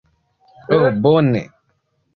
[0.69, 1.47] Ho bone.